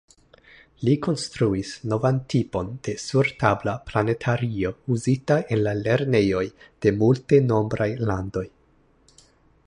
[0.87, 6.45] Li konstruis novan tipon de sur-tabla planetario uzita en la lernejoj
[6.87, 8.45] de multenombraj landoj.